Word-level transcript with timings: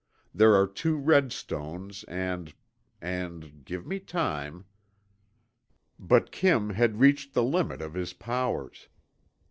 There 0.33 0.55
are 0.55 0.65
two 0.65 0.97
red 0.97 1.31
stones, 1.31 2.03
and 2.05 2.55
and 3.01 3.63
give 3.63 3.85
me 3.85 3.99
time.'" 3.99 4.65
But 5.99 6.31
Kim 6.31 6.71
had 6.71 6.99
reached 6.99 7.35
the 7.35 7.43
limit 7.43 7.83
of 7.83 7.93
his 7.93 8.11
powers. 8.13 8.87